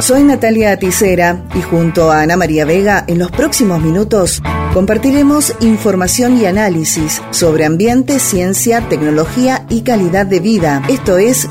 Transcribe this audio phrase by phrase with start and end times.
[0.00, 4.42] Soy Natalia Aticera y junto a Ana María Vega en los próximos minutos
[4.74, 10.82] compartiremos información y análisis sobre ambiente, ciencia, tecnología y calidad de vida.
[10.88, 11.46] Esto es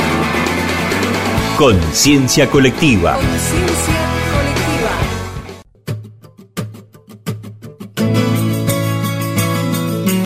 [1.57, 3.17] Conciencia Colectiva.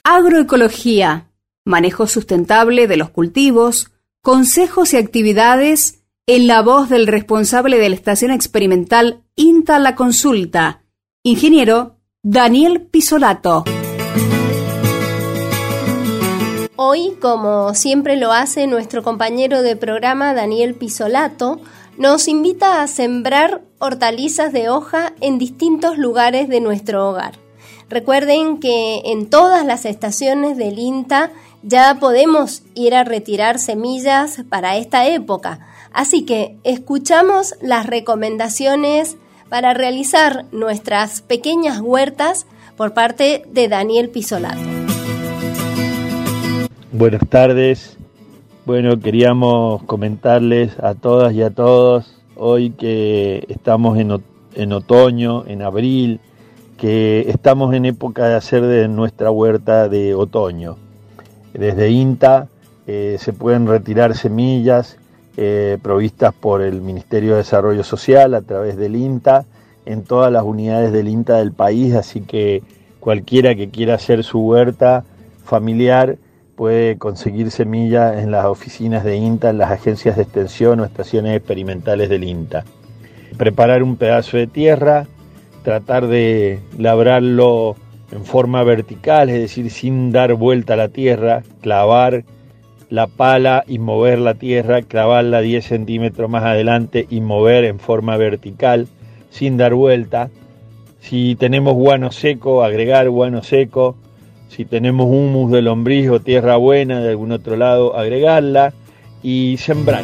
[0.04, 1.30] Agroecología,
[1.66, 3.92] manejo sustentable de los cultivos,
[4.22, 10.82] consejos y actividades en la voz del responsable de la estación experimental INTA La Consulta,
[11.22, 13.64] ingeniero Daniel Pisolato.
[16.78, 21.62] Hoy, como siempre lo hace nuestro compañero de programa Daniel Pisolato,
[22.00, 27.34] nos invita a sembrar hortalizas de hoja en distintos lugares de nuestro hogar.
[27.88, 31.30] Recuerden que en todas las estaciones del INTA
[31.62, 35.68] ya podemos ir a retirar semillas para esta época.
[35.96, 39.18] Así que escuchamos las recomendaciones
[39.48, 44.60] para realizar nuestras pequeñas huertas por parte de Daniel Pisolato.
[46.92, 47.98] Buenas tardes.
[48.66, 56.20] Bueno, queríamos comentarles a todas y a todos hoy que estamos en, otoño, en abril,
[56.78, 60.76] que estamos en época de hacer de nuestra huerta de otoño.
[61.54, 62.50] Desde INTA
[62.86, 64.98] eh, se pueden retirar semillas
[65.38, 69.46] eh, provistas por el Ministerio de Desarrollo Social a través del INTA
[69.86, 72.64] en todas las unidades del INTA del país, así que
[73.00, 75.04] cualquiera que quiera hacer su huerta
[75.44, 76.18] familiar
[76.56, 81.36] puede conseguir semillas en las oficinas de INTA, en las agencias de extensión o estaciones
[81.36, 82.64] experimentales del INTA.
[83.38, 85.06] Preparar un pedazo de tierra,
[85.64, 87.76] tratar de labrarlo
[88.12, 92.24] en forma vertical, es decir, sin dar vuelta a la tierra, clavar
[92.90, 98.18] la pala y mover la tierra, clavarla 10 centímetros más adelante y mover en forma
[98.18, 98.88] vertical,
[99.30, 100.30] sin dar vuelta.
[101.00, 103.96] Si tenemos guano seco, agregar guano seco.
[104.48, 108.74] Si tenemos humus de lombriz o tierra buena de algún otro lado, agregarla
[109.22, 110.04] y sembrar.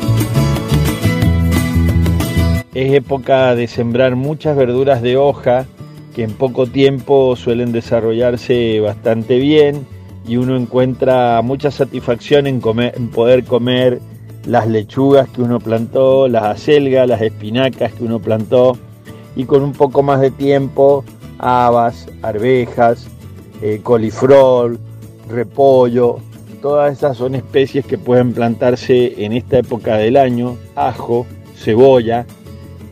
[2.73, 5.65] Es época de sembrar muchas verduras de hoja
[6.15, 9.85] que en poco tiempo suelen desarrollarse bastante bien
[10.31, 13.99] y uno encuentra mucha satisfacción en, poder comer
[14.45, 18.77] las lechugas que uno plantó, las acelgas, las espinacas que uno plantó
[19.35, 21.03] y con un poco más de tiempo
[21.37, 23.07] habas, arvejas,
[23.61, 24.79] eh, coliflor,
[25.27, 26.19] repollo,
[26.61, 31.25] todas esas son especies que pueden plantarse en esta época del año, ajo,
[31.57, 32.25] cebolla,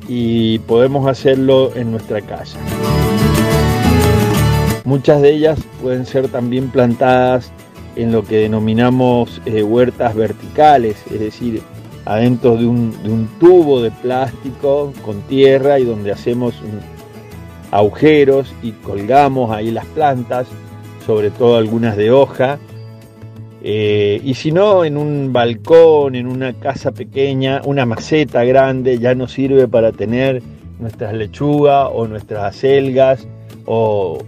[0.10, 2.60] y podemos hacerlo en nuestra casa.
[4.86, 7.52] Muchas de ellas pueden ser también plantadas
[7.96, 11.62] en lo que denominamos eh, huertas verticales, es decir,
[12.06, 16.56] adentro de un, tubo de plástico con tierra y donde hacemos
[17.72, 20.48] agujeros y colgamos ahí las plantas,
[21.06, 22.58] sobre todo algunas de hoja,
[23.62, 29.16] eh, y si no, en un balcón, en una casa pequeña, una maceta grande, ya
[29.16, 30.42] nos sirve para tener
[30.80, 33.28] nuestras lechugas o nuestras acelgas
[33.66, 34.20] o,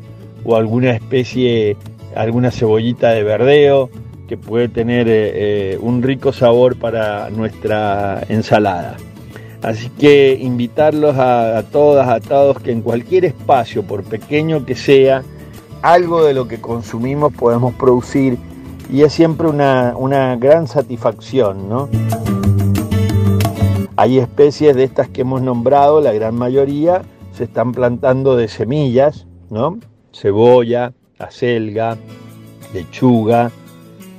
[0.50, 1.78] alguna especie,
[2.16, 3.90] alguna cebollita de verdeo
[4.28, 8.98] que puede tener eh, eh, un rico sabor para nuestra ensalada.
[9.62, 14.76] Así que invitarlos a, a todas, a todos, que en cualquier espacio, por pequeño que
[14.76, 15.24] sea,
[15.82, 18.38] algo de lo que consumimos podemos producir
[18.92, 21.90] y es siempre una, gran satisfacción, ¿no?
[23.96, 27.04] Hay especies de estas que hemos nombrado, la gran mayoría
[27.34, 29.80] se están plantando de semillas, ¿no?
[30.14, 31.98] Cebolla, acelga,
[32.74, 33.52] lechuga,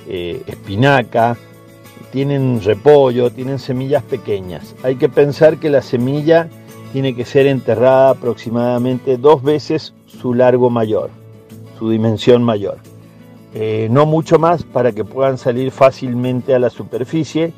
[0.09, 1.37] eh, espinaca,
[2.11, 4.75] tienen repollo, tienen semillas pequeñas.
[4.83, 6.49] Hay que pensar que la semilla
[6.93, 11.11] tiene que ser enterrada aproximadamente dos veces su largo mayor,
[11.79, 12.79] su dimensión mayor.
[13.55, 17.53] Eh, no mucho más para que puedan salir fácilmente a la superficie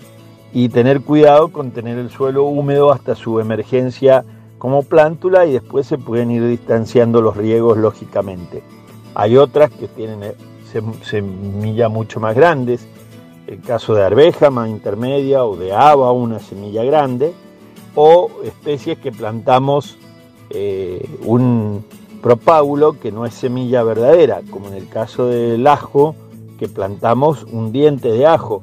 [0.53, 4.25] y tener cuidado con tener el suelo húmedo hasta su emergencia
[4.65, 8.63] como plántula y después se pueden ir distanciando los riegos lógicamente.
[9.15, 10.35] Hay otras que tienen eh,
[11.03, 12.89] semillas mucho más grandes,
[13.47, 17.35] el caso de arveja más intermedia o de haba una semilla grande,
[17.95, 19.99] o especies que plantamos
[20.49, 21.85] eh, un,
[22.23, 26.15] propágulo que no es semilla verdadera, como en el caso del ajo,
[26.59, 28.63] que plantamos un diente de ajo.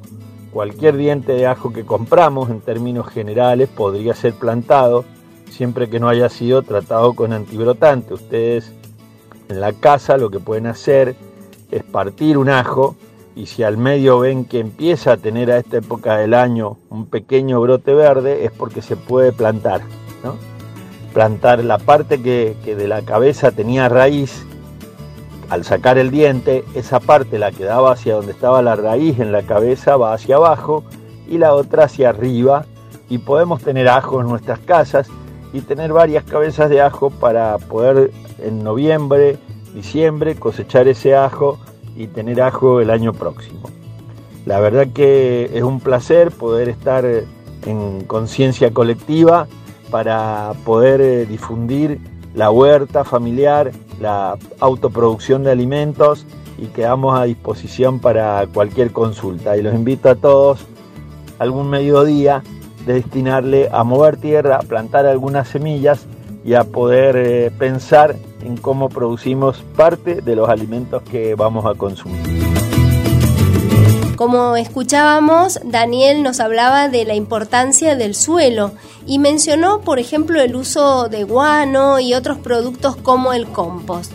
[0.52, 5.04] Cualquier diente de ajo que compramos en términos generales podría ser plantado
[5.52, 8.14] siempre que no haya sido tratado con antibrotante.
[8.14, 8.72] Ustedes
[9.48, 11.14] en la casa lo que pueden hacer
[11.70, 12.96] es partir un ajo
[13.34, 17.06] y si al medio ven que empieza a tener a esta época del año un
[17.06, 19.82] pequeño brote verde es porque se puede plantar.
[21.12, 24.46] Plantar la parte que, que de la cabeza tenía raíz,
[25.50, 29.32] al sacar el diente, esa parte, la que daba hacia donde estaba la raíz en
[29.32, 30.82] la cabeza, va hacia abajo
[31.28, 32.64] y la otra hacia arriba.
[33.10, 35.10] Y podemos tener ajo en nuestras casas
[35.52, 39.38] y tener varias cabezas de ajo para poder en noviembre,
[39.74, 41.58] diciembre cosechar ese ajo
[41.96, 43.70] y tener ajo el año próximo.
[44.46, 49.46] La verdad que es un placer poder estar en conciencia colectiva
[49.90, 52.00] para poder eh, difundir
[52.34, 56.26] la huerta familiar, la autoproducción de alimentos
[56.58, 59.56] y quedamos a disposición para cualquier consulta.
[59.56, 60.66] Y los invito a todos
[61.38, 62.42] algún mediodía
[62.86, 66.06] destinarle a mover tierra, a plantar algunas semillas
[66.44, 71.74] y a poder eh, pensar en cómo producimos parte de los alimentos que vamos a
[71.74, 72.20] consumir.
[74.16, 78.72] Como escuchábamos, Daniel nos hablaba de la importancia del suelo
[79.06, 84.12] y mencionó, por ejemplo, el uso de guano y otros productos como el compost.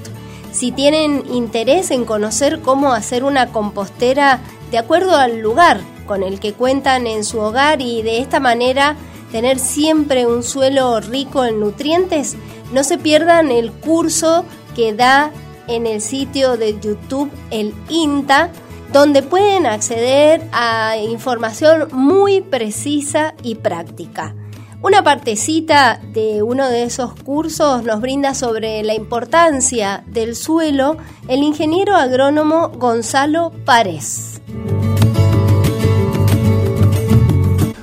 [0.51, 4.39] Si tienen interés en conocer cómo hacer una compostera
[4.71, 8.95] de acuerdo al lugar con el que cuentan en su hogar y de esta manera
[9.31, 12.35] tener siempre un suelo rico en nutrientes,
[12.73, 14.45] no se pierdan el curso
[14.75, 15.31] que da
[15.67, 18.49] en el sitio de YouTube el INTA,
[18.91, 24.33] donde pueden acceder a información muy precisa y práctica.
[24.81, 31.41] Una partecita de uno de esos cursos nos brinda sobre la importancia del suelo el
[31.41, 34.39] ingeniero agrónomo Gonzalo Párez.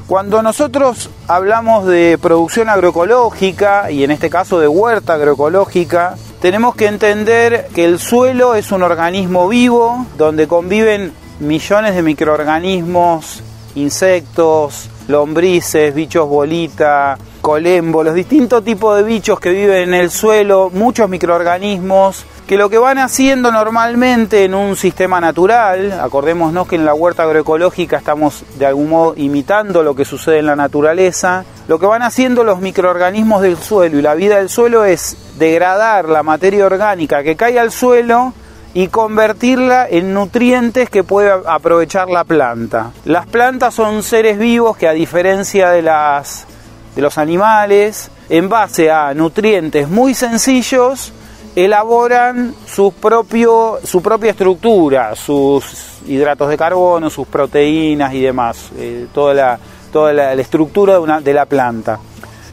[0.06, 6.88] Cuando nosotros hablamos de producción agroecológica y en este caso de huerta agroecológica, tenemos que
[6.88, 13.42] entender que el suelo es un organismo vivo donde conviven millones de microorganismos,
[13.76, 20.70] insectos, lombrices, bichos bolita, colembo, los distintos tipos de bichos que viven en el suelo,
[20.72, 26.86] muchos microorganismos que lo que van haciendo normalmente en un sistema natural, acordémonos que en
[26.86, 31.78] la huerta agroecológica estamos de algún modo imitando lo que sucede en la naturaleza, lo
[31.78, 36.22] que van haciendo los microorganismos del suelo y la vida del suelo es degradar la
[36.22, 38.32] materia orgánica que cae al suelo
[38.72, 42.92] y convertirla en nutrientes que puede aprovechar la planta.
[43.04, 46.46] Las plantas son seres vivos que a diferencia de las
[46.94, 51.12] de los animales, en base a nutrientes muy sencillos,
[51.56, 59.06] elaboran su, propio, su propia estructura, sus hidratos de carbono, sus proteínas y demás, eh,
[59.12, 59.58] toda, la,
[59.92, 61.98] toda la, estructura de, de la planta.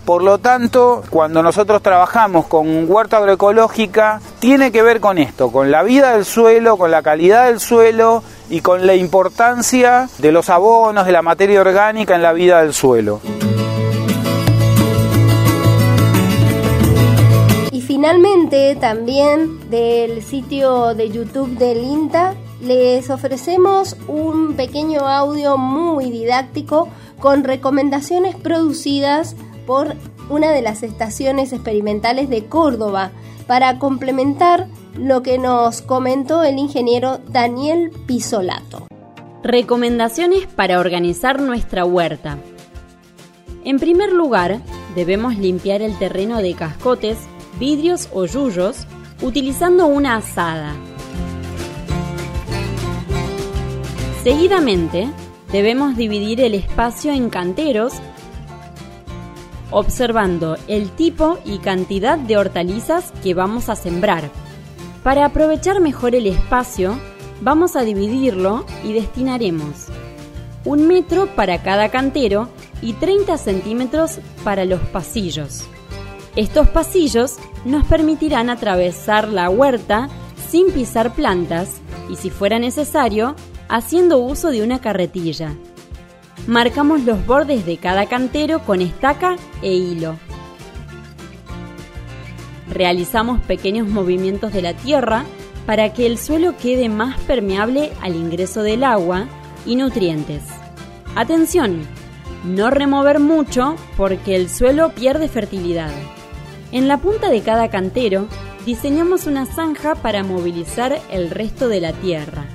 [0.06, 5.70] Por lo tanto, cuando nosotros trabajamos con huerta agroecológica, tiene que ver con esto, con
[5.70, 10.50] la vida del suelo, con la calidad del suelo y con la importancia de los
[10.50, 13.22] abonos, de la materia orgánica en la vida del suelo.
[18.02, 26.90] Finalmente también del sitio de YouTube del INTA les ofrecemos un pequeño audio muy didáctico
[27.20, 29.36] con recomendaciones producidas
[29.68, 29.94] por
[30.32, 33.12] una de las estaciones experimentales de Córdoba
[33.46, 34.66] para complementar
[34.96, 38.88] lo que nos comentó el ingeniero Daniel Pisolato.
[39.44, 42.40] Recomendaciones para organizar nuestra huerta.
[43.64, 44.60] En primer lugar,
[44.96, 47.20] debemos limpiar el terreno de cascotes
[47.60, 48.86] vidrios o yuyos
[49.22, 50.74] utilizando una asada.
[54.24, 55.10] Seguidamente,
[55.52, 57.94] debemos dividir el espacio en canteros
[59.72, 64.30] observando el tipo y cantidad de hortalizas que vamos a sembrar.
[65.02, 67.00] Para aprovechar mejor el espacio,
[67.42, 69.88] vamos a dividirlo y destinaremos
[70.64, 72.50] un metro para cada cantero
[72.82, 75.64] y 30 centímetros para los pasillos.
[76.36, 77.36] Estos pasillos
[77.66, 80.08] nos permitirán atravesar la huerta
[80.50, 83.36] sin pisar plantas y si fuera necesario,
[83.68, 85.54] haciendo uso de una carretilla.
[86.48, 90.18] Marcamos los bordes de cada cantero con estaca e hilo.
[92.70, 95.26] Realizamos pequeños movimientos de la tierra
[95.66, 99.28] para que el suelo quede más permeable al ingreso del agua
[99.66, 100.44] y nutrientes.
[101.16, 101.82] Atención,
[102.46, 105.92] no remover mucho porque el suelo pierde fertilidad.
[106.72, 108.28] En la punta de cada cantero
[108.66, 112.46] diseñamos una zanja para movilizar el resto de la tierra.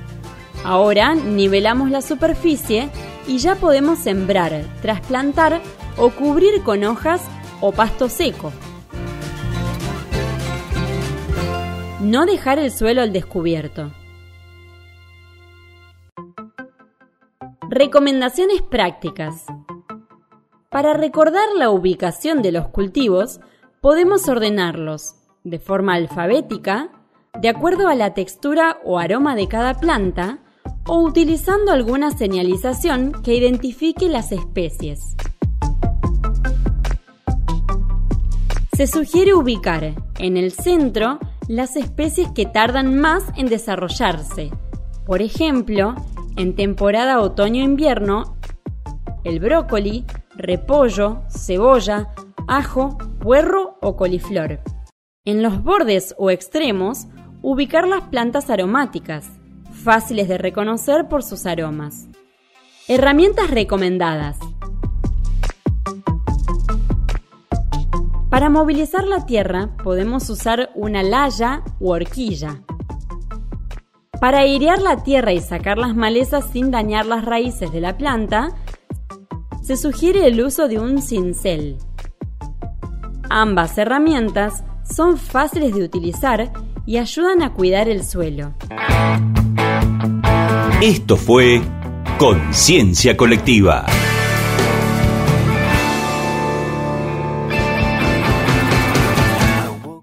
[0.64, 2.88] Ahora nivelamos la superficie
[3.26, 5.60] y ya podemos sembrar, trasplantar
[5.98, 7.22] o cubrir con hojas
[7.60, 8.52] o pasto seco.
[12.00, 13.92] No dejar el suelo al descubierto.
[17.68, 19.44] Recomendaciones prácticas.
[20.70, 23.40] Para recordar la ubicación de los cultivos,
[23.86, 25.14] podemos ordenarlos
[25.44, 26.90] de forma alfabética,
[27.40, 30.40] de acuerdo a la textura o aroma de cada planta,
[30.88, 35.14] o utilizando alguna señalización que identifique las especies.
[38.76, 44.50] Se sugiere ubicar en el centro las especies que tardan más en desarrollarse.
[45.04, 45.94] Por ejemplo,
[46.36, 48.36] en temporada otoño-invierno,
[49.22, 52.08] el brócoli, repollo, cebolla,
[52.48, 54.60] ajo, puerro o coliflor.
[55.24, 57.08] En los bordes o extremos,
[57.42, 59.28] ubicar las plantas aromáticas,
[59.72, 62.06] fáciles de reconocer por sus aromas.
[62.86, 64.38] Herramientas recomendadas.
[68.30, 72.62] Para movilizar la tierra podemos usar una laya u horquilla.
[74.20, 78.50] Para airear la tierra y sacar las malezas sin dañar las raíces de la planta,
[79.64, 81.78] se sugiere el uso de un cincel.
[83.30, 86.52] Ambas herramientas son fáciles de utilizar
[86.86, 88.54] y ayudan a cuidar el suelo.
[90.80, 91.60] Esto fue
[92.18, 93.86] Conciencia Colectiva.